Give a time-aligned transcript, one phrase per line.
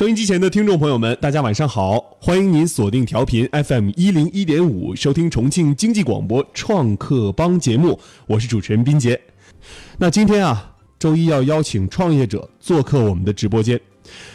[0.00, 2.02] 收音机前的听众朋友们，大家晚上好！
[2.22, 9.20] 欢迎您锁定调频 FM 一零一点五，收听重庆经济广播创客帮节目，我是主持人斌杰。
[9.98, 13.78] 那今天啊，周一要邀请创业者做客我们的直播间。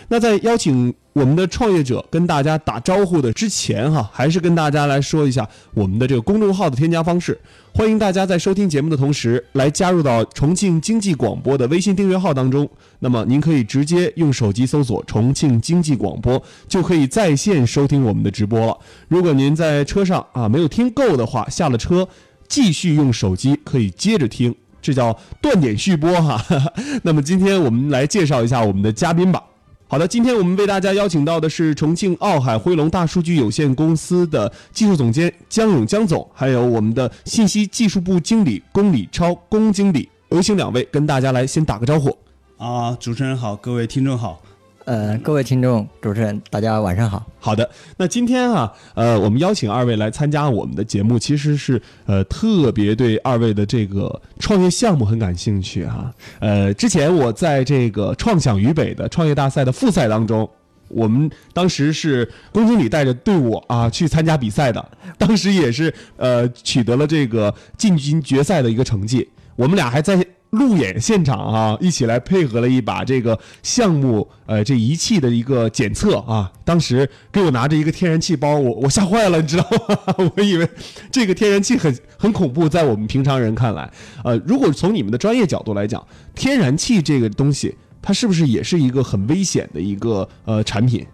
[0.07, 7.39] 那在邀请我们的创业者跟大家打招呼的之前哈，还是跟大家来说一下我们的这个公众号的添加方式。
[7.73, 12.69] 欢迎大家在收听节目的同时，来加入到重庆经济广播的微信订阅号当中。
[12.99, 18.77] 那么您可以直接用手机搜索“重庆经济广播”，就可以在线收听我们的直播了。
[19.07, 22.07] 如果您在车上啊没有听够的话，下了车
[22.47, 26.41] 继续用手机可以接着听，这叫断点续播哈。
[27.03, 29.41] 那么今天我们来介绍一下我们的嘉宾吧。
[29.87, 42.17] 好的，今天我们为大家邀请到的是重庆奥海辉龙大数据有限公司的技术总监江勇江总，还有我们的信息技术部经理龚礼超龚经理，有请两位跟大家来先打个招呼。
[42.57, 44.41] 啊，主持人好，各位听众好。
[44.85, 47.25] 呃，各位听众、主持人，大家晚上好。
[47.39, 56.13] 好的，那今天啊，呃，我们邀请二位来参加我们的节目，其实是呃特别对二位的这个创业项目很感兴趣哈。
[56.39, 60.47] 呃，之前我在这个创想渝北的创业大赛的复赛当中，
[60.87, 69.27] 我们当时是龚经理带着队伍啊去参加比赛的，当时也是呃取得了这个进军决赛的一个成绩。
[69.55, 70.25] 我们俩还在。
[70.51, 76.49] 路演现场啊，一起来配合了一把这个项目，呃，这仪器的一个检测啊。
[76.63, 80.15] 当时给我拿着一个天然气包，我 我吓坏了，你知道吗？
[80.37, 80.69] 我以为
[81.11, 83.91] 这个天然气很很恐怖，在我们平常人看来，
[84.23, 86.01] 呃，如果从你们的专业角度来讲，
[86.33, 91.05] 天然气这个东西，它是不是也是一个很危险的一个呃产品？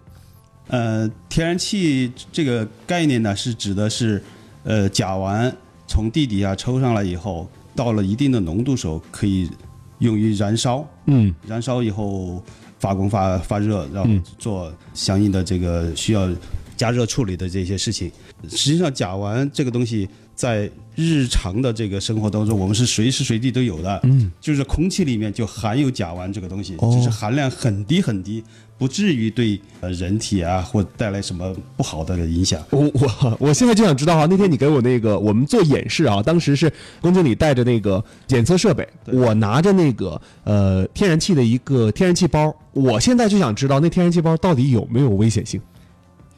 [0.68, 4.22] 呃，天然气这个概念呢，是指的是
[4.62, 5.52] 呃甲烷
[5.88, 7.50] 从地底下抽上来以后。
[7.74, 9.50] 到了一定的浓度时候，可以
[9.98, 10.86] 用于燃烧。
[11.06, 12.42] 嗯，燃烧以后
[12.78, 16.28] 发光发发热，然后做相应的这个需要
[16.76, 18.10] 加热处理的这些事情。
[18.48, 20.08] 实际上，甲烷这个东西
[20.42, 24.00] 在日常的这个生活当中，我们是随时随地都有的。
[24.02, 28.42] 嗯，就是空气里面就含有甲烷这个东西，只是含量很低很低。
[28.76, 32.60] 不至于对呃人体啊或带来什么不好的影响。
[32.70, 45.60] 我我我现在就想知道哈，那天你给我那个我们做演示啊，当时是龚经理带着那个检测设备，我拿着那个呃天然气的一个天然气包，我现在就想知道那天然气包到底有没有危险性？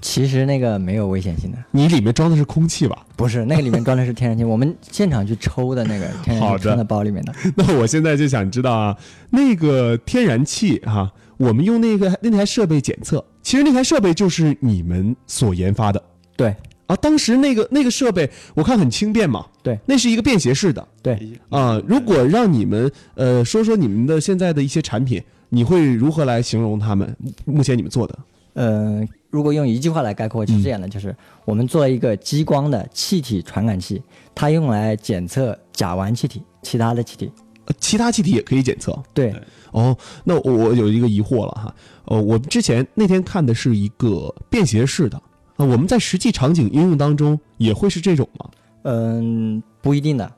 [0.05, 3.07] 其实那个没有危险性的，你里面装的是空气吧？
[3.17, 7.33] 不是，那个里面装的是天然气，我们现场去抽的那个 天然气装在包里面的。
[7.57, 8.95] 那我现在就想知道啊，
[9.31, 11.11] 那个天然气哈。
[11.39, 16.01] 我们用那个那台设备检测，其实那台设备就是你们所研发的，
[16.37, 16.55] 对
[16.87, 16.95] 啊。
[16.97, 21.81] 当时那个那个设备我看很轻便嘛，对，那是一个便携式的，对啊。
[21.89, 27.17] 如果让你们呃说说你们的现在的一些产品，你会如何来形容他们？
[27.47, 28.17] 目前你们做的，
[28.55, 34.03] 呃，如果用一句话来概括，就是这样的，就是我们做了一个激光的气体传感器，
[34.35, 37.31] 它用来检测甲烷气体、其他的气体，
[37.79, 39.35] 其他气体也可以检测，对。
[39.73, 45.17] 哦，那我有一个疑惑了哈，呃，我之前那天看的是一个便携式的，
[45.57, 48.51] 啊，我们在实际场景应用当中也会是这种吗？
[48.85, 50.33] 嗯，不一定的，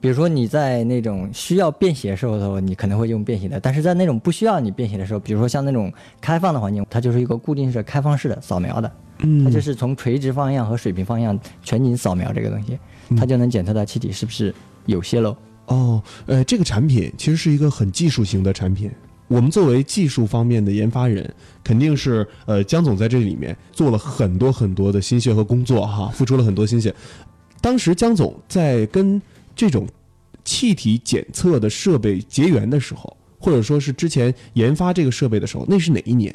[0.00, 12.78] 比如说你在那种需要便携时候，你可能会用便携的，但是在那种不需要你便携的时候，比如说像那种开放的环境，它就是一个固定式、开放式的扫描的，嗯，它就是从垂直方向和水平方向全景扫描这个东西，
[13.16, 14.54] 它就能检测到气体是不是
[14.86, 15.36] 有泄漏。
[15.66, 18.90] 哦，呃，这个产品其实是一个很技术型的产品。
[19.28, 26.92] 我们作为技术方面的研发人，肯定是呃，江总在这里面做了很多很多的心血和工作哈，付出了很多心血。
[27.60, 29.22] 当时江总在跟
[29.60, 29.86] 这种
[30.42, 36.34] 气体检测的设备结缘的时候，或者说是之前研发这个设备的时候，那是哪一年？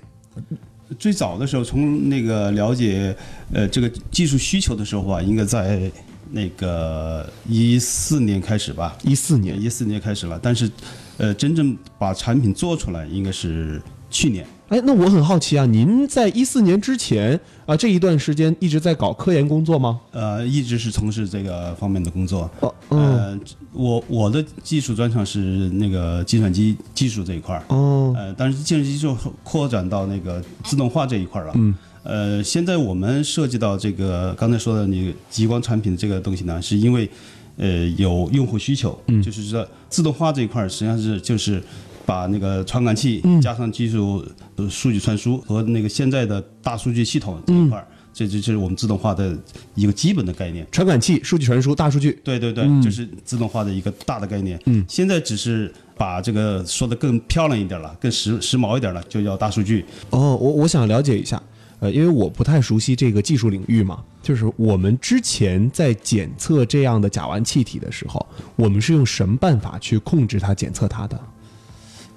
[1.00, 3.18] 最早的时候，从那个了解
[3.52, 5.92] 呃这个技术需求的时候啊，应该在。
[6.32, 10.70] 那个一四年开始吧，一四年，一四年开始了，但是，
[11.18, 13.80] 呃，真正把产品做出来应该是
[14.10, 14.46] 去年。
[14.70, 20.00] 哎，那我很好奇啊，您在一四年之前啊这一段时间一直在搞科研工作吗？
[20.12, 22.50] 呃，一直是从事这个方面的工作。
[22.62, 23.40] 哦，呃，
[23.72, 25.40] 我我的技术专长是
[25.70, 27.64] 那个计算机技术这一块儿。
[27.68, 31.52] 哦，呃，但是计算机技术扩展到那个自动化这一块了。
[31.56, 31.76] 嗯。
[32.02, 37.10] 呃，现在我们涉及到这个刚才说的你激光产品这个东西呢，是因为
[37.58, 41.62] 呃有用户需求，嗯就是说自动化这一块实际上是就是
[42.06, 44.26] 把那个传感器加上技术
[44.70, 49.38] 数据传输和那个现在的大数据系统这一块儿这这就是我们自动化的
[49.74, 50.66] 一个基本的概念。
[50.72, 52.18] 传感器、数据传输、大数据。
[52.24, 54.58] 对对对，就是自动化的一个大的概念。
[54.68, 59.84] 嗯，现在只是把这个说的更漂亮一点了，更时时髦一点了，就叫大数据。
[60.12, 61.44] 哦，我我想了解一下，
[61.80, 68.26] 呃，因为我不太熟悉这个技术领域嘛，就是我们之前在检测这样的甲烷气体的时候，
[68.56, 71.20] 我们是用什么办法去控制它、检测它的？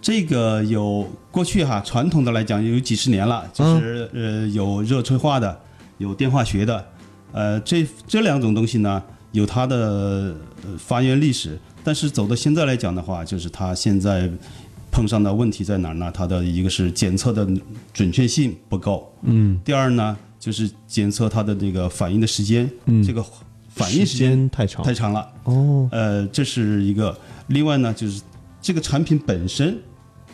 [0.01, 5.61] 这个有过去哈，传统的来讲有几十年了，就是、呃有热催化的，
[5.99, 6.87] 有电化学的，
[7.33, 9.03] 呃这这两种东西呢
[9.33, 9.77] 有它的
[10.65, 14.31] 呃发源历史，但是走到现在来讲的话，就是它现在
[14.91, 16.11] 碰上的问题在哪儿呢？
[16.15, 17.47] 它的一个是检测的
[17.93, 23.25] 准确性不够，嗯，第二呢就是检测它的这个反应的时间，嗯，这个
[23.69, 24.85] 反应时间太长。
[24.85, 27.17] 太长了，哦，呃，这是一个。
[27.49, 28.21] 另外呢，就是
[28.61, 29.79] 这个产品本身，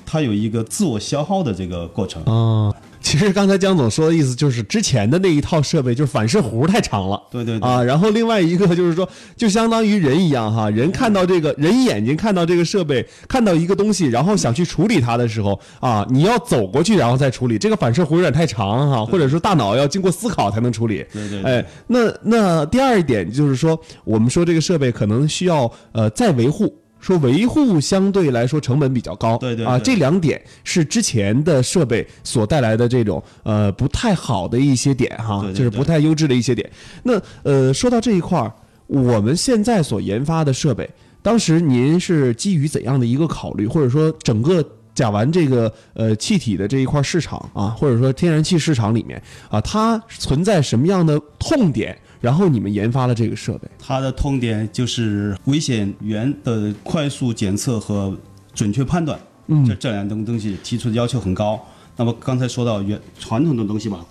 [0.05, 2.23] 它有一个自我消耗的这个过程。
[2.25, 7.23] 啊，其实刚才江总说的意思就是之前的那一套设备就是反射弧太长了。
[7.31, 7.69] 对对对。
[7.69, 21.05] 啊，然后另外一个就是说，就相当于人一样哈，人看到这个人眼睛看到这个设备，看到一个东西，然后想去处理它的时候啊，你要走过去然后再处理，这个反射弧有点太长哈，或者说大脑要经过思考才能处理。
[21.13, 26.75] 对对对哎，那那第二一点就是说，我们说这个设备可能需要呃再维护。
[27.05, 36.71] 说维护相对来说成本比较高，啊，对对啊这两点是之前的设备所带来的这种呃不太好的一些点哈，就是不太优质的一些点。
[37.03, 38.51] 那呃，说到这一块儿，
[38.87, 40.89] 我们现在所研发的设备，
[41.21, 51.95] 当时您是基于怎样的一个考虑，或者说整个甲烷这个呃气体的这一块市场啊，或者说天然气市场里面啊，它存在什么样的痛点？
[52.25, 58.17] 然后你们研发了这个设备，它的痛点就是危险源的快速检测和
[58.55, 61.61] 准确判断，嗯，这这两种东西提出的要求很高。
[61.99, 64.03] 那么刚才说到原传统的东西吧，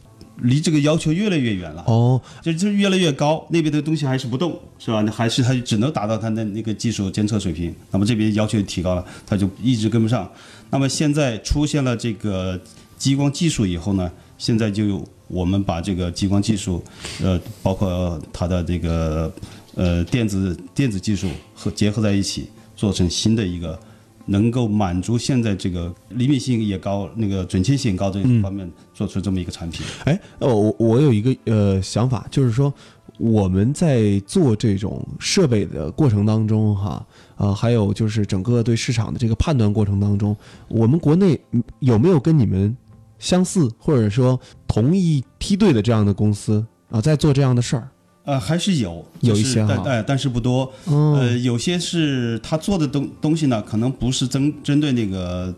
[0.43, 1.83] 离这个要求越来越远了。
[1.87, 5.01] 哦，就就是越来越高，那边的东西还是不动，是吧？
[5.01, 7.73] 那还是它只能达到它的那个技术监测水平。
[7.89, 10.31] 那么这边要求提高了，它就一直跟不上。
[10.69, 12.61] 那么现在出现了这个
[12.95, 16.83] 激光技术以后呢，现在就有我们把这个激光技术，
[17.21, 19.33] 呃，包括它的这个
[19.75, 23.77] 呃电子电子技术和结合在一起，做成新的一个。
[24.25, 29.85] 能够满足现在这个灵敏性也高、那个准确性高这方面，做出这么一个产品。
[30.05, 32.73] 哎，呃我我有一个呃想法，就是说
[33.17, 37.05] 我们在做这种设备的过程当中，哈，
[37.35, 40.33] 呃，还有就是整个对市场的这个判断过程当中，
[40.69, 41.37] 我们国内
[41.79, 42.73] 有没有跟你们
[43.19, 44.39] 相似或者说
[44.73, 47.87] 同一梯队的这样的公司啊，在做这样的事儿？
[48.25, 50.63] 呃，还是有，有一些哈但哎，但是不多。
[50.85, 55.53] 哦呃，有些是他做的东东西呢，可能不是针针对那个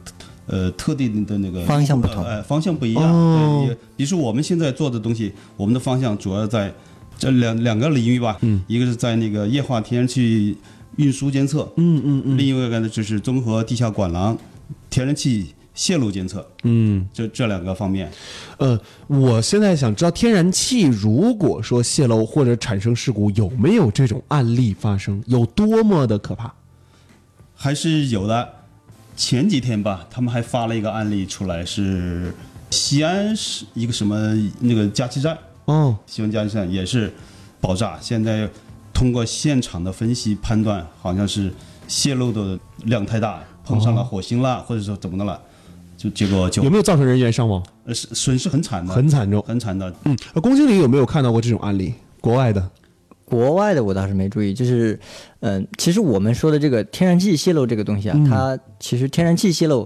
[0.48, 3.04] 呃特定的那个方向不同呃，方向不一样。
[3.04, 6.74] 哦对，也比如说我们现在做的东西，我们的方向主要在
[7.18, 8.38] 这两两个领域吧。
[8.42, 10.58] 嗯，一个是在那个液化天然气
[10.98, 14.38] 运输监测，嗯嗯嗯另一个呢就是综合地下管廊
[14.90, 18.12] 天然气泄露监测，嗯，这这两个方面。
[18.58, 25.24] 呃，我现在想知道天然气如果说泄漏或者产生事故，有没有这种案例发生？
[25.28, 26.52] 有多么的可怕？
[27.54, 28.50] 还是有的。
[29.18, 32.34] 前几天吧，他们还发了一个案例出来，是
[32.70, 37.14] 西安是一个什么那个加气站，哦，西安加气站也是
[37.62, 37.98] 爆炸。
[38.02, 38.50] 现在
[38.94, 41.50] 通过现场的分析判断，好像是
[41.88, 45.42] 泄漏的量太大，碰上了火星了，或者说怎么的了，
[46.06, 47.64] 就结果就有没有造成人员伤亡？
[47.86, 49.42] 呃是损失很惨的，很惨重。
[49.42, 49.92] 很惨的。
[50.04, 51.94] 嗯，呃龚经理有没有看到过这种案例？
[52.22, 52.70] 国外的？
[53.24, 55.00] 国外的我倒是没注意，就是，
[55.40, 59.84] 嗯、其实我们说的这个天然气泄漏这个东西啊，它其实天然气泄漏，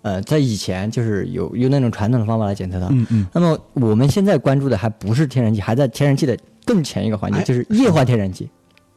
[0.00, 2.86] 呃，在以前就是有用那种传统的方法来检测它。
[2.90, 3.26] 嗯嗯。
[3.34, 6.34] 那么我们现在关注的还不是天然气，还在天然气的
[6.64, 8.48] 更前一个环节，哎就是液化天然气。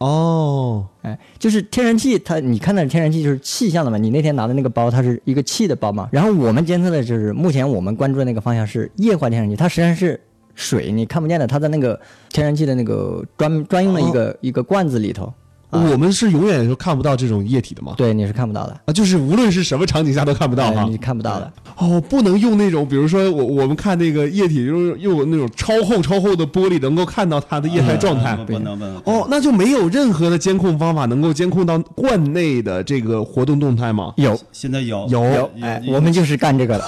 [0.02, 4.00] 哦，哎，就是天然气，它你看到的天然气就是气象的嘛？
[4.00, 6.10] 你那天拿的那个包，它是一个气的包嘛。
[6.12, 10.20] 然后我们监测的就是目前我们关注的那个方向是液化天然气，它实际上是
[10.56, 15.32] 水，你看不见的，它在那个天然气的那个专专用的一个、一个罐子里头，
[15.72, 17.94] 我们是永远都看不到这种液体的吗？
[17.98, 20.98] 对，你是看不到的，啊，就是无论是什么场景下都看不到哈哎你。
[20.98, 21.52] 看不到的。
[21.78, 28.36] 哦，不能用那种，比如说我我们看那个液体，就是用那种超厚超厚的玻璃，能够看到它的液态状态。
[28.36, 28.96] 不不能不能。
[29.06, 34.14] 哦，那就没有任何的监控方法能够监控到罐内的这个活动动态吗？
[34.18, 36.86] 有现在有有有，哎，我们就是干这个的。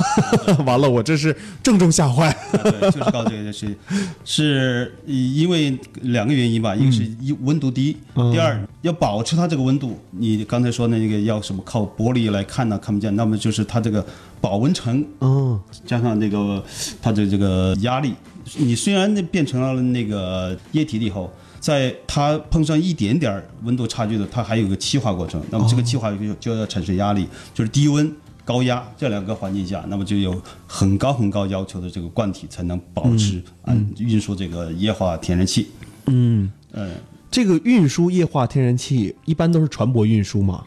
[0.66, 2.32] 完了，我这是正中下怀。
[2.52, 3.76] 对，就是搞这个是
[4.24, 7.98] 是因为两个原因吧，一个是一温度低，
[8.32, 9.98] 第二要保持它这个温度。
[10.12, 12.78] 你刚才说那个要什么靠玻璃来看呢？
[12.78, 14.06] 看不见，那么就是它这个
[14.40, 16.64] 保温层哦，加上这个
[17.02, 18.14] 它的这个压力
[18.58, 25.42] 你虽然那变成了那个液体了以后，在它碰上一点点儿温度差距的，它还有个气化过程。
[25.50, 28.14] 那么这个气化就就要产生压力，就是低温、
[28.44, 35.70] 高压这两个环境下，那么就有很高很高要求的这个罐体才能保持嗯运输这个液化天然气。
[36.08, 36.92] 嗯，嗯，
[37.34, 40.64] 这个运输液化天然气一般都是船舶运输吗？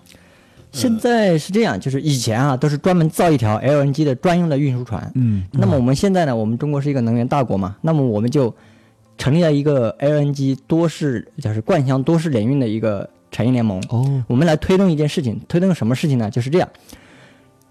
[0.73, 8.53] 现在是这样，就是以前啊都是专门造一条 LNG 的专用的运输船，嗯那么我们现在呢，我们中国是一个能源大国嘛，那么我们就
[9.17, 13.81] 成立了一个 LNG 多式，就是灌箱多式联运的一个产业联盟。
[13.91, 16.29] 哦，我们来推动一件事情，推动什么事情呢？
[16.29, 16.69] 就是这样，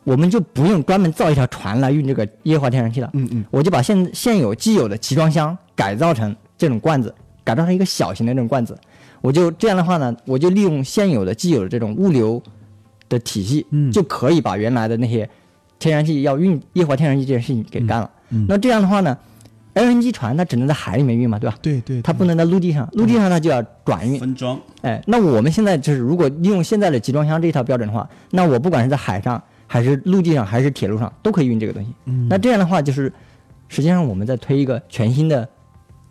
[0.06, 7.14] 我们就不用专门造一条船来运这个液化天然气了，嗯嗯，我就把现现有既有的集装箱改造成这种罐子，
[7.46, 8.78] 改造成一个小型的那种罐子，
[9.22, 12.42] 我就这样的话呢，我就利用现有的既有的这种物流
[13.08, 15.30] 的体系，嗯就可以把原来的那些
[15.80, 18.12] 天然气要运液化天然气这件事情给干了。
[18.32, 19.16] 嗯那这样的话呢
[19.76, 21.56] ，LNG 船它只能在海里面运嘛，对吧？
[21.62, 24.20] 对对，它不能在陆地上，陆地上它就要转运。
[24.20, 24.60] 分装。
[24.82, 31.94] 哎，那我们现在就是如果利用现在的集装箱这一套标准的话，那我不管是在海上，还是陆地上，还是铁路上，都可以运这个东西。
[32.06, 33.14] 嗯那这样的话，就是
[33.68, 35.48] 实际上我们在推一个全新的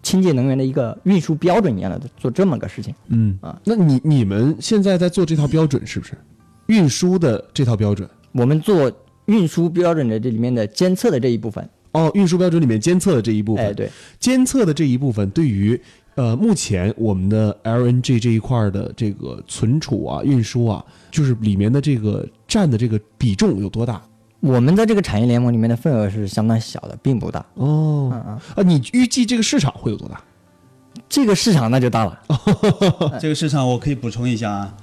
[0.05, 2.95] 清洁能源的一个运输标准一样的做这么个事情。
[3.09, 6.13] 嗯啊，那你你们现在在做这套标准是不是？
[6.67, 8.09] 运输的这套标准？
[8.33, 8.91] 我们做
[9.27, 15.81] 运输标准的这里面的监测的这一部分，哦，运输标准里面监测的这一部分，哎，对，监测的这一部分对于
[16.15, 24.03] 呃目前我们的 LNG 这一块的这个存储啊、运输啊，就是里面的这个占的这个比重有多大？
[24.45, 27.41] 我们在这个产业联盟里面的份额是相当小的，并不大。
[27.55, 30.21] 哦，嗯嗯，啊，你预计这个市场会有多大？
[31.09, 32.21] 这个市场那就大了。
[33.19, 34.75] 这个市场我可以补充一下啊，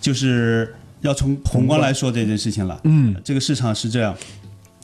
[0.00, 2.80] 就是要从宏观来说这件事情了。
[2.82, 4.12] 嗯，这个市场是这样，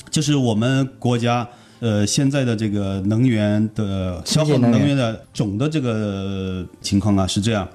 [0.09, 1.49] 就是我们国家
[1.81, 7.69] 呃现在的这个能源的消耗能源的总的这个情况啊是这样，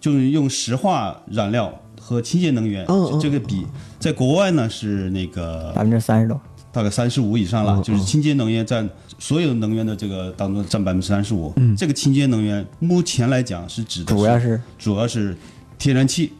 [0.00, 2.86] 就是用石化燃料和清洁能源
[3.20, 3.66] 这个比，
[4.06, 11.52] 在国外呢是那个百分之三十多，大概三十五以上了，嗯就是清洁能源占所有能源的这个当中占百分之三十五。
[11.56, 11.74] 嗯。
[11.76, 15.36] 这个清洁能源目前来讲是指的主要是主要是
[15.76, 16.32] 天然气，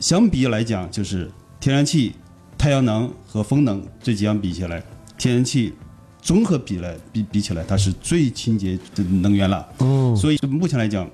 [0.00, 1.30] 相比来讲就是
[1.60, 2.14] 天然气、
[2.56, 4.82] 太阳能和风能这几样比起来，
[5.18, 5.74] 天然气
[6.22, 9.68] 综合比来比比起来，它是最清洁的能源了。
[9.76, 11.06] 哦，所以目前来讲，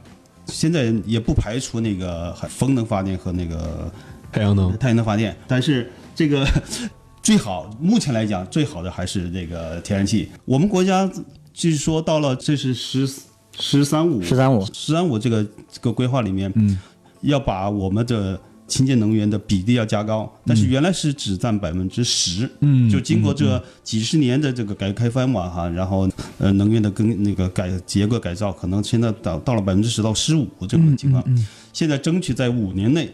[0.46, 3.92] 现在也不排除那个风能发电和那个
[4.34, 6.44] 太阳能，太阳能发电，但是这个
[7.22, 10.28] 最好目前来讲最好的还是这个天然气。
[10.44, 11.08] 我们国家
[11.52, 13.08] 据说到了这是十
[13.56, 14.20] 十三五。
[14.20, 16.76] 十三五，十三五这个这个规划里面，嗯，
[17.20, 22.90] 要把我们的清洁能源的比例要加高，但是原来是只占百分之十，嗯。
[22.90, 31.46] 就经过这几十年的这个改革开放嘛哈，然后呃能源的更那个改结构改造，可能现在到到了百分之十到十五这种情况，嗯。
[31.72, 33.12] 现在争取在五年内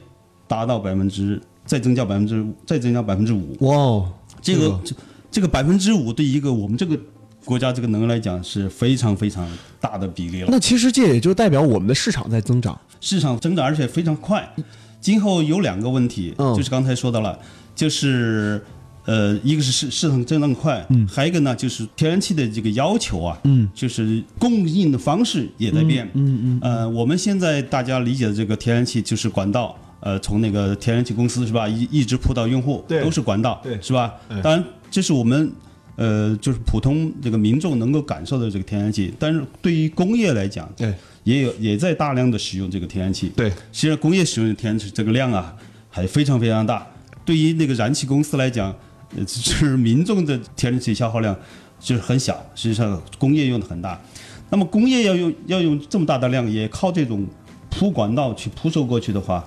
[0.51, 4.97] 达到百分之再增加百分之再增加百分之五，哇哦，这个这
[5.31, 6.99] 这个百分之五对一个我们这个
[7.45, 9.49] 国家这个能源来讲是非常非常
[9.81, 10.49] 大的比例了。
[10.51, 12.77] 那其实这也就代表我们的市场在增长。
[13.01, 14.53] 市场增长而且非常快。
[15.01, 17.39] 今后有两个问题，嗯就是刚才说到了，
[17.77, 18.61] 就是
[19.05, 29.77] 呃，一个是市市场增长快，嗯，还有一个呢就是天然气的这个要求啊，嗯，就是供应的方式也在变，嗯嗯，呃，我们现在大家理解的这个天然气就是管道。
[30.01, 34.15] 呃，从那个天然气公司是吧，一一直铺到用户，对都是管道，对是吧？
[34.29, 35.53] 哎当然，这是我们
[35.97, 43.31] 呃，就是普通这个民众能够感受的这个天然气，但是对于工业来讲，对也有也在大量的使用这个天然气。
[43.37, 45.55] 对，实际上工业使用的天然气这个量啊，
[45.91, 46.87] 还非常非常大。
[47.25, 48.75] 对于那个燃气公司来讲，
[49.15, 51.37] 呃，就是 民众的天然气消耗量
[51.79, 54.01] 就是很小，实际上工业用的很大。
[54.49, 57.27] 那么工业要用要用这么大的量，也靠这种
[57.69, 59.47] 铺管道去铺售过去的话，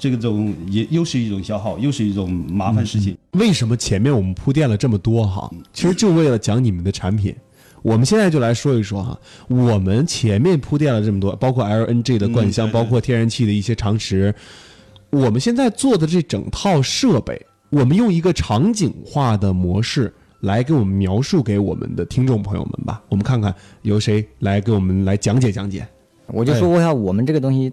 [0.00, 3.16] 这个种也又是一种消耗，又是一种麻烦事情。
[3.32, 5.48] 为什么前面我们铺垫了这么多哈？
[5.72, 7.32] 其实就为了讲你们的产品。
[7.82, 14.34] 我们现在就来说一说哈，我们前面铺垫了这么多，包括 LNG 的灌箱，嗯对对包括天然气的一些常识。
[15.10, 17.40] 我们现在做的这整套设备，
[17.70, 23.02] 我们用一个场景化的模式来给我们描述给我们的听众朋友们吧。
[23.08, 25.86] 我们看看由谁来给我们来讲解讲解。
[26.26, 27.72] 我就说一下我们这个东西，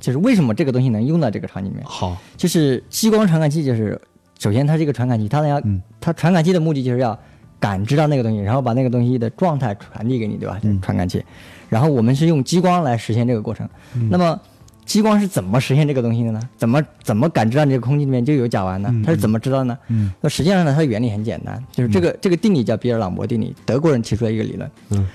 [0.00, 1.84] 就是为什么这个东西能用到这个场景里面。
[1.86, 4.00] 好，就是激光传感器，就是
[4.38, 7.18] 首先它是一个传感器，它要、嗯它传感器的目的就是要
[7.58, 10.58] 感知到那个东西，然后把那个东西的状态传递给你，对吧？
[10.62, 11.24] 这是传感器。
[11.68, 13.68] 然后我们是用激光来实现这个过程。
[14.08, 14.40] 那么
[14.86, 16.40] 激光是怎么实现这个东西的呢？
[16.56, 18.94] 怎么怎么感知到你这个空气里面就有甲烷呢？
[19.04, 19.76] 它是怎么知道呢？
[19.88, 24.70] 嗯那实际上呢，它的原理很简单，就是这个、这个定理叫比尔朗博定理，德国人提出来一个理论。
[24.90, 25.06] 嗯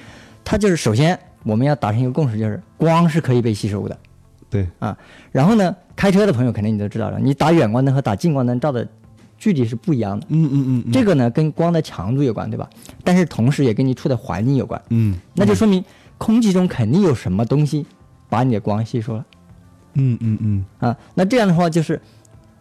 [0.44, 3.98] 它就是首先我们要达成一个共识，就是光是可以被吸收的
[4.53, 4.95] 对，啊。
[5.31, 8.88] 然后呢，开车的朋友肯定你都知道了，你打远光灯和打近光灯照的
[9.39, 10.27] 距离是不一样的。
[10.29, 12.69] 嗯嗯嗯嗯这个呢跟光的强度有关，对吧？
[13.03, 15.83] 但是同时也跟你处的环境有关，嗯那就说明
[16.19, 17.86] 空气中肯定有什么东西
[18.29, 19.25] 把你的光吸收了
[19.95, 20.95] 嗯嗯嗯啊。
[21.15, 22.00] 那这样的话就是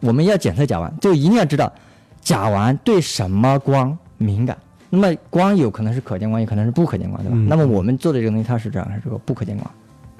[0.00, 1.72] 我们要检测甲烷，就一定要知道
[2.20, 4.56] 甲烷对什么光敏感。
[4.94, 7.34] 那么光有可能是可见光，也可能是不可见光，对吧？
[7.36, 9.70] 嗯那么我们做的这个东西，它是这样，是这个不可见光，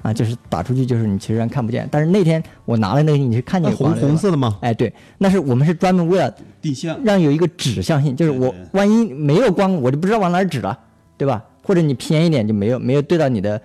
[0.03, 4.59] 啊，就是打出去就是你其实上看不见，但是那天我拿了那个你是看见红红色的吗？
[4.61, 6.31] 哎，对，那是我们是专门为了
[6.61, 10.77] 定向让有一个指向性，就是我万一没有光，我就不知道往哪儿指了，
[11.17, 11.43] 对吧？
[11.63, 13.59] 或者你偏一点就没有没有对到你的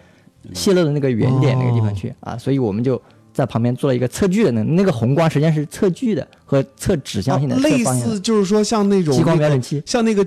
[0.54, 3.02] 泄露的那个原点那个地方去啊，所以我们就
[3.38, 10.26] 在旁边做了一个测距的那那个红光实际上是测距的和测指向性的，啊类似就是说像那种激光瞄准器像那个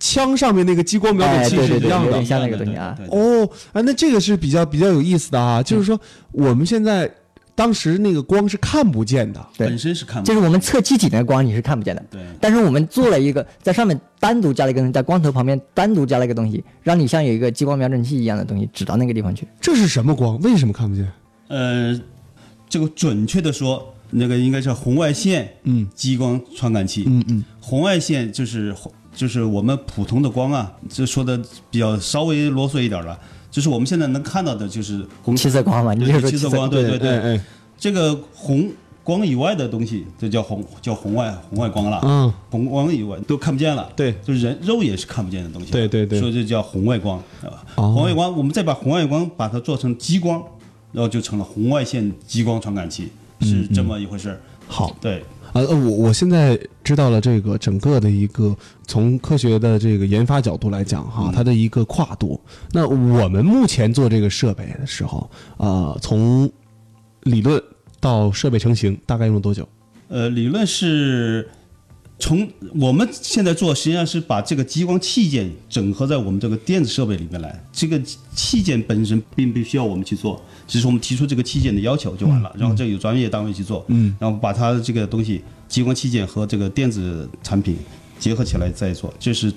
[0.00, 2.24] 枪上面那个激光瞄准哎，器对对对，是一样的有点。
[2.24, 2.98] 像那个东西啊。
[3.10, 6.00] 哦，啊，那这个是比较比较有意思的啊，就是说
[6.32, 7.10] 我们现在
[7.54, 19.46] 当时那个光是看不见的，对本身是看不见就是我们测机体那个光你是看不见的，对但是我们做了一个在上面单独加了一个东西，在光头旁边单独加了一个东西，让你像有一个激光瞄准器一样的东西指到那个地方去。
[19.60, 20.40] 这是什么光？
[20.40, 21.06] 为什么看不见？
[21.48, 21.98] 呃，
[22.68, 25.86] 这个准确的说，那个应该叫红外线嗯。
[25.94, 27.04] 激光传感器。
[27.06, 27.44] 嗯嗯。
[27.60, 28.74] 红外线就是
[29.14, 31.38] 就是我们普通的光啊，这说的
[31.70, 33.18] 比较稍微啰嗦一点了，
[33.50, 37.40] 就是我们现在能看到的就是红七色光嘛，你就对说七色光，对对对，哎哎
[37.76, 38.70] 这个红
[39.04, 42.00] 光以外的东西，就叫红叫红外红外光了。
[42.02, 44.14] 嗯，红光以外都看不见了，对。
[44.24, 46.20] 就是人肉眼是看不见的东西，对对对。
[46.20, 47.64] 所以这叫红外光，对吧？
[47.76, 47.92] 哦。
[47.92, 50.42] 红外光，我们再把红外光把它做成激光，
[50.92, 53.08] 然后就成了红外线激光传感器，
[53.40, 54.40] 是这么一回事儿。
[54.66, 58.54] 好，对，呃，呃我我现在知道了这个整个的一个
[58.86, 62.38] 从科学的这个研发角度来讲哈，它的一个跨度。
[62.72, 66.50] 那我们目前做这个设备的时候，呃，从
[67.22, 67.62] 理论
[67.98, 69.66] 到设备成型大概用了多久？
[70.08, 71.48] 呃，理论是
[72.18, 72.48] 从
[72.78, 77.64] 我们现在做，实际上是把这个激光器件整合在我们这个电子设备里面来。
[77.72, 78.00] 这个
[78.34, 87.76] 器件本身并不需要我们去做，只是我们提出这个器件的要求就完了，然后这有专业单位去做，嗯，然后把它这个东西激光器件和这个电子产品
[88.18, 89.52] 结合起来再做，这是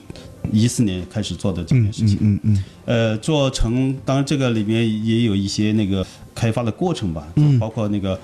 [0.51, 2.17] 一四年开始做的这件事情。
[2.21, 6.05] 嗯嗯呃，做成当然这个里面也有一些那个
[6.35, 8.19] 开发的过程吧，嗯，包括那个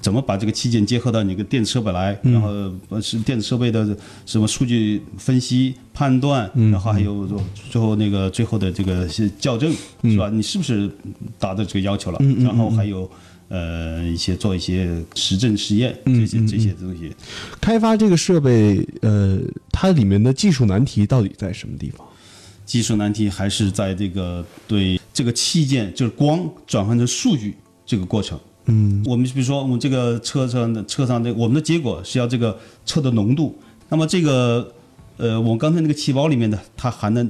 [0.00, 2.48] 怎么把这个器件结合到你个电子设备来，然后
[2.88, 7.28] 呃是电子设备的什么数据分析判断，然后还有
[7.70, 9.72] 最后那个最后的这个是校正，
[10.02, 10.28] 是吧？
[10.30, 10.90] 你是不是
[11.38, 12.18] 达到这个要求了？
[12.38, 13.10] 然后还有。
[13.48, 17.14] 呃，一些做一些实证实验，这些这些东西，
[17.60, 19.38] 开发这个设备，呃，
[19.70, 22.04] 它里面的技术难题到底在什么地方？
[22.64, 27.54] 技术难题还是在这个对这个器件，就是光转换成数据
[27.86, 28.36] 这个过程。
[28.66, 33.56] 嗯，我们比如说我们这个车上的车上的我们的结果是要这个车的浓度，
[33.88, 34.72] 那么这个
[35.16, 37.26] 呃，我们刚才那个气包里面的它含的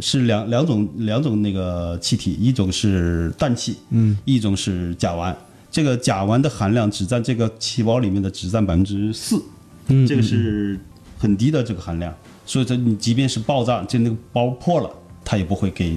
[0.00, 5.34] 是两两种两种那个气体，一种是氮气，嗯，一种是甲烷。
[5.70, 9.42] 这个甲烷的含量只占这个气包里面的只占百分之四，
[9.88, 10.78] 嗯，这个是
[11.18, 12.14] 很低的这个含量。
[12.46, 14.90] 所以说你即便是爆炸，就那个包破了，
[15.24, 15.96] 它也不会给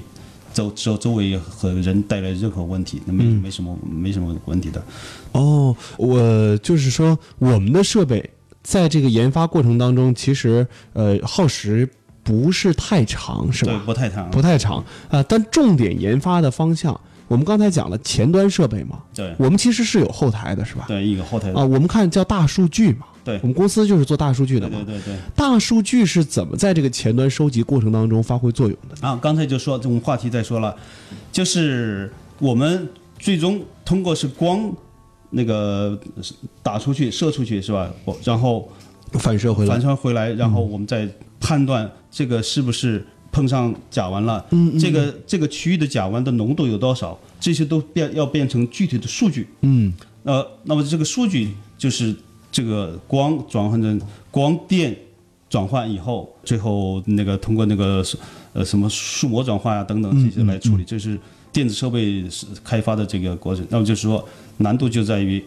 [0.52, 4.82] 周周周围和人带来任何问题，那没没什么没什么问题的。
[5.32, 8.30] 哦，我就是说，我们的设备
[8.62, 11.88] 在这个研发过程当中，其实呃耗时
[12.22, 13.82] 不是太长，是对，吧？
[13.84, 14.30] 不太长。
[14.30, 20.84] 不太长啊、呃但重点研发的方向，我们刚才讲了前端设备嘛，对我们其实是有后台的，是吧？
[20.86, 21.50] 对，一个后台。
[21.52, 24.76] 啊，我们看叫大数据嘛，对我们公司就是做大数据的嘛。
[24.84, 25.16] 对对对对。
[25.34, 29.06] 大数据是怎么在这个前端收集过程当中发挥作用的？
[29.06, 30.74] 啊，刚才就说这种话题再说了，
[31.30, 34.74] 就是我们最终通过是光
[35.30, 35.98] 那个
[36.62, 37.90] 打出去、射出去是吧？
[38.04, 38.70] 我然后
[39.12, 41.08] 反射回来反，射回来，然后我们再
[41.40, 49.48] 判断这个是不是碰上甲烷了，嗯这个这个区域的甲烷的浓度有多少，这些都变要变成具体的数据。
[49.60, 49.92] 嗯
[50.24, 52.14] 呃，那么这个数据就是
[52.52, 54.94] 这个光转换成光电
[55.50, 58.04] 转换以后，最后那个通过那个
[58.52, 61.18] 呃什么数模转换啊等等这些来处理，这是
[61.50, 63.66] 电子设备是开发的这个过程。
[63.68, 64.24] 那么就是说
[64.58, 65.42] 难度就在于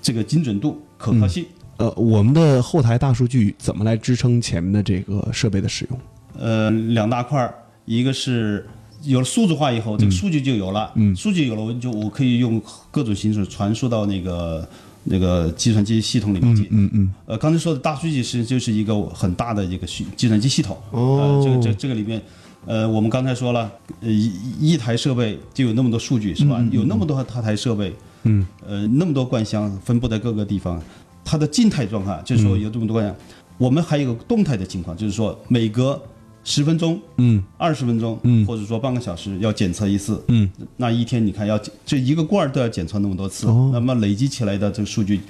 [0.00, 1.44] 这个精准度、可靠性。
[1.78, 6.00] 呃，我们的后台大数据怎么来支撑前面的这个设备的使用？
[6.38, 7.54] 呃，两大块儿，
[7.84, 8.66] 一个是
[9.02, 14.66] 有了数字化以后，这个数据就有了，嗯，数据有了，我就我可以用各种形式传输到那个
[15.08, 21.18] 那个计算机系统里面去，嗯嗯，呃，刚才说的大数据是就是一个很大的一个系计算机系统，哦。
[21.18, 22.20] 呃，这个这这个里面
[22.66, 26.60] 呃，我们刚才说了，呃，一一台设备就有那么多数据，是吧？
[26.72, 30.82] 有那么多套台设备，嗯，呃，那么多罐箱分布在各个地方，
[31.24, 33.14] 它的静态状态就是说有这么多罐箱。
[33.58, 35.98] 我们还有个动态的情况，就是说每隔
[36.46, 37.42] 十分钟、嗯。
[37.58, 38.46] 二十分钟，嗯。
[38.46, 43.70] 或者说半个小时要检测一次，嗯，那一天你看要这一个罐儿都要检测那么多次，哦。
[43.72, 45.20] 那么累积起来的这个数据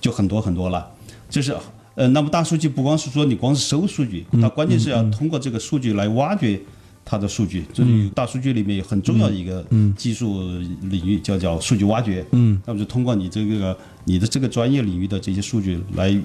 [0.00, 0.90] 就很多很多了。
[1.30, 1.56] 就是
[1.94, 4.40] 呃，那么大数据不光是说你光是收数据，嗯。
[4.40, 6.60] 它关键是要通过这个数据来挖掘
[7.04, 7.64] 它的数据。
[7.72, 9.64] 这嗯是大数据里面有很重要的一个
[9.96, 10.42] 技术
[10.82, 12.26] 领域，叫叫数据挖掘。
[12.32, 16.16] 嗯，那么就通过你这个你的这个专业领域的这些数据来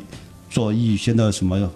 [0.50, 1.72] 做预先的什么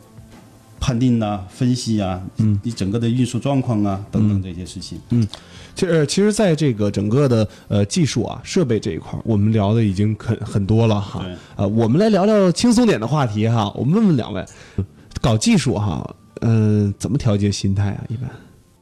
[0.79, 4.99] 判定呐、分析啊，嗯，你整个的运输状况啊等等这些事情。
[5.09, 5.27] 嗯
[5.75, 11.35] 其实，其实，在这个整个的呃技术啊、设备这一块，我们聊的已经很很多了哈对。
[11.55, 13.71] 呃，我们来聊聊轻松点的话题哈。
[13.75, 14.43] 我们问问两位，
[15.21, 18.03] 搞技术哈，嗯、怎么调节心态啊？
[18.09, 18.29] 一般，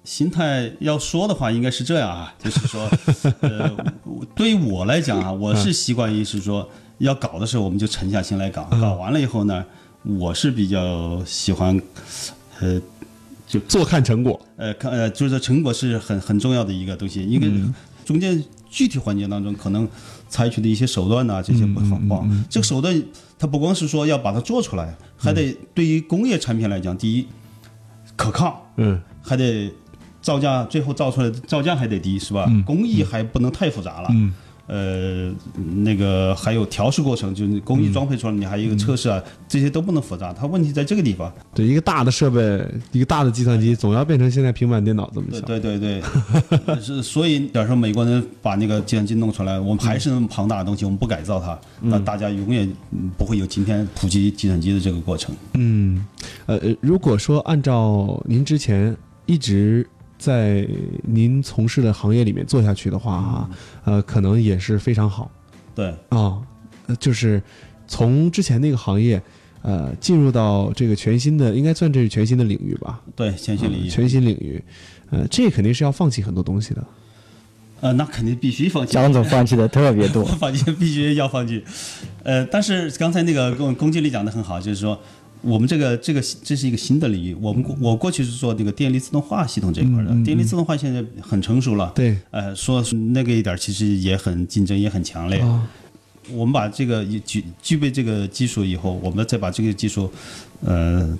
[0.03, 2.89] 心态要说的话，应该是这样啊， 就是说，
[3.41, 3.69] 呃，
[4.33, 9.63] 对于我来讲啊，我是习惯于是说，要搞的时候我们就沉下心来搞，搞完了以后呢，
[10.03, 11.79] 我是比较喜欢，
[12.59, 12.81] 呃，
[13.47, 14.39] 就坐看成果。
[14.55, 17.51] 呃，看呃，就是成果是很很重要的一个东西，因为
[18.05, 19.87] 中间具体环节当中可能
[20.29, 22.25] 采取的一些手段呐、这些不好不好。
[22.49, 23.03] 这个手段
[23.37, 27.27] 它不光是说要把它做出来，还得对于工业产品来讲，第一
[28.15, 29.71] 可靠，嗯还得
[30.21, 32.49] 造价，最后造出来的造价还得低，是吧？
[32.65, 34.09] 工艺还不能太复杂了。
[34.11, 34.33] 嗯
[34.67, 35.33] 呃，
[35.83, 40.33] 那个还有调试过程，就是工艺装配出来，你还有一个测试啊，这些都不能复杂。
[40.33, 41.31] 它问题在这个地方。
[41.55, 45.45] 对，一个大的设备，一个大的计算机，总要变成现在平板电脑这么对小。
[45.47, 46.01] 对对对，
[46.65, 55.33] 呃是所以假如说美国人把那个计算机弄出来，我们还是那么庞大的东西，我们不改造它，那大家永远嗯不会有今天普及计算机的这个过程。
[55.53, 56.05] 嗯，
[56.45, 60.67] 呃，呃如果说按照您之前一直在
[61.03, 63.49] 您从事的行业里面做下去的话哈，
[63.85, 65.29] 呃，可能也是非常好
[65.75, 66.41] 对，啊、
[66.87, 67.41] 呃就是
[67.87, 69.21] 从之前那个行业，
[69.61, 73.01] 呃，进入到这个全新的，应该算这是全新的领域吧？
[73.15, 74.63] 对，全新领域，嗯全新领域，
[75.11, 76.83] 呃，这肯定是要放弃很多东西的。
[77.79, 78.93] 呃，那肯定必须放弃。
[78.93, 80.25] 江总放弃的特别多。
[80.41, 81.63] 放弃必须要放弃。
[82.23, 84.99] 呃，但是刚才那个龚龚经理讲的很好，就是说
[85.41, 87.35] 我们这个这个这是一个新的领域。
[87.35, 91.91] 我们我过去是做这个电力自动化系统这一块的，电力自动化现在很成熟了。
[91.95, 95.39] 对，呃，说那个一点其实也很竞争也很强烈。
[95.39, 95.67] 啊，
[96.31, 100.11] 我们把这个具具备这个技术以后，我们再把这个技术，
[100.61, 101.17] 呃。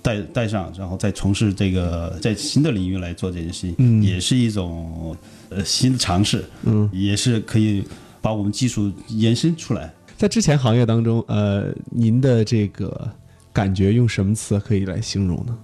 [0.00, 5.16] 带带上，然后再从事这个在新的领域来做这件事情，嗯也是一种
[5.48, 7.82] 呃新的尝试，嗯，也是可以
[8.20, 9.92] 把我们技术延伸出来。
[10.16, 13.10] 在之前行业当中，呃，您的这个
[13.52, 15.56] 感觉用什么词可以来形容呢？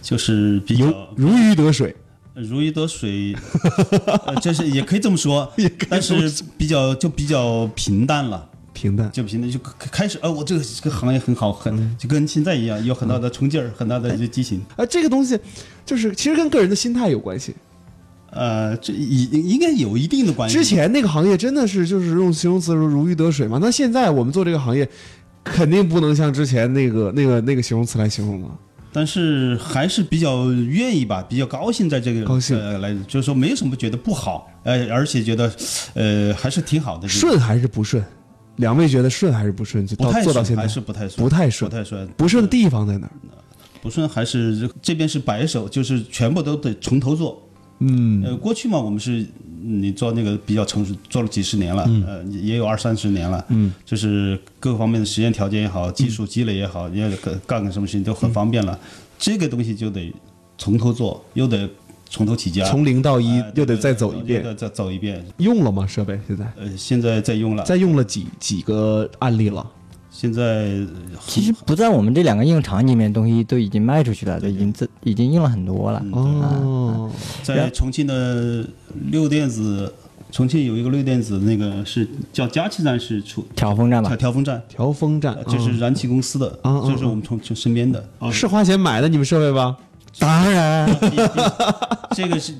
[0.00, 1.94] 就是比如较如鱼得水，
[2.34, 3.34] 如鱼得水，
[4.26, 5.52] 呃，这是也可以这么说，
[5.88, 9.10] 但是比较就比较平淡了，平淡。
[9.12, 14.60] 就平淡就开开始，呃，我这个这个行业很好，很就跟现在一样，有很大的冲劲儿，很大的这激情。
[14.76, 15.38] 啊，这个东西
[15.86, 17.54] 就是其实跟个人的心态有关系。
[18.30, 20.56] 呃，这应应该有一定的关系。
[20.56, 24.88] 之前那个行业真的是就是用形容词说如鱼得水嘛，那现在我们做这个行业，
[25.44, 28.48] 肯定不能像之前那个那个那个形容词来形容了。
[28.94, 35.50] 但是还是比较愿意吧，比较高兴在这个高兴呃来，就是说没有什么觉得不好，呃，而且觉得
[35.94, 37.08] 呃还是挺好的。
[37.08, 38.04] 顺还是不顺？
[38.56, 39.86] 两位觉得顺还是不顺？
[39.86, 43.12] 就做到现在还是不太顺，不太顺不，太顺，不顺的地方在哪儿？
[43.80, 47.42] 不顺还是这这边是白手，就是全部都得从头做。
[47.82, 49.26] 嗯呃，过去嘛，我们是
[49.64, 58.78] 嗯你做那个比较成熟，做了几十年了，呃，也有二三十年了，嗯，就是各方面的实验条件也好，技术积累也好，也干干个什么事情都很方便了。
[59.18, 60.12] 这个东西就得
[60.58, 61.68] 从头做，又得
[62.08, 64.42] 从头起家，从零到一哎又得再走一又遍。
[64.42, 65.24] 得再走一遍。
[65.38, 65.86] 用了吗？
[65.86, 69.64] 设备现在呃，现在在用了，在用了几几个案例了？
[70.14, 70.70] 现在
[71.26, 76.00] 其实不在我们这两个应用场里面，东西都已经卖出去了，都已经这已经用了很多了。
[76.04, 77.10] 嗯哦，
[77.42, 78.64] 在重庆的
[79.10, 79.92] 六电子，
[80.30, 84.10] 重庆有一个六电子，那个是叫加气站是出调风站吧。
[84.10, 88.04] 调，调风站，调风站呃，这是燃气公司的，就是我们重庆身边的。
[88.18, 89.76] 哦是花钱买的你们设备吧？
[90.18, 90.86] 当然
[92.14, 92.52] 这个是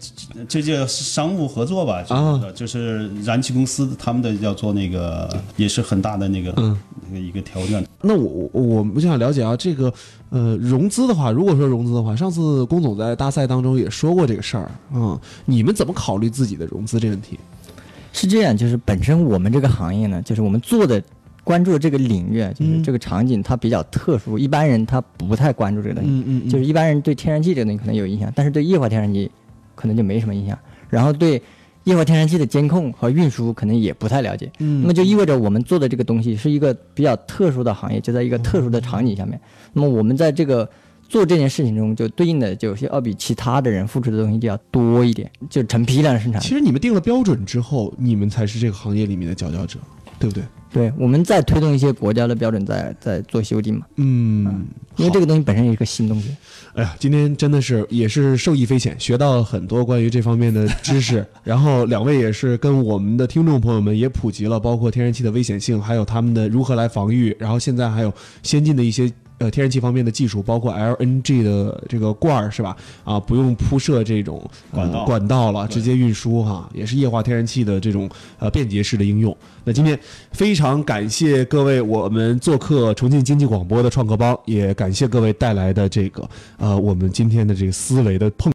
[0.49, 2.03] 这叫商务合作吧？
[2.09, 6.77] 啊就是就是燃气公司他们的要做那个也是很大的那个嗯
[7.09, 7.87] 那个一个条件。
[8.01, 9.93] 那我我我们就想了解啊，这个
[10.31, 17.39] 呃融资的话，如果说融资的话，上次龚总在大赛当中也说过这个事儿，嗯，你们怎么考虑自己的融资这个问题？
[18.15, 21.03] 是这样，就是本身我们这个行业呢，就是我们做的
[21.45, 26.11] 关注这个领域，啊就是嗯这个场景它比较特殊，一般人他不太关注这个东西。
[26.11, 29.31] 嗯嗯，就是一般人对天然气这个东西可能有影响，但是对液化天然气
[29.75, 30.59] 可能就没什么影响。
[30.89, 31.43] 然后对
[31.85, 34.51] 液化天然气的监控和运输可能也不太了解。
[34.61, 39.41] 嗯那么就意味着我们做的这个东西是一个比较特殊的行业，就在一个特殊的场景下面。
[39.73, 40.69] 那么我们在这个
[41.09, 46.41] 做这件事情中，就对应的就是要比其他的人付出的东西就要多一点，就成批量生产。
[46.41, 49.79] 其实你们定了标准之后，你们才是这个行业里面的佼佼者，
[50.23, 50.45] 对不对？
[50.73, 54.65] 对，我们在推动一些国家的标准在，在做修订嘛，嗯，
[54.97, 56.35] 因为这个东西本身也是个新东西。
[56.75, 61.27] 哎呀，今天真的是也是受益匪浅，学到了很多关于这方面的知识。
[61.45, 67.37] 然后两位也是跟我们的听众朋友们也普及了，包括天然气的危险性，还有他们的如何来防御。
[67.39, 68.11] 然后现在还有
[68.43, 72.77] 先进的一些呃天然气方面的技术，包括 LNG 的这个罐儿是吧？
[73.05, 79.37] 啊，不用铺设这种、呃管道管道了，直接运输哈，也是液化天然气的这种呃便捷式的应用。
[79.65, 79.99] 那今天
[80.33, 88.51] 非常感谢各位我们做客重庆经济广播的创客帮，也感谢各位带来的这个呃我们今天的这个思维的碰。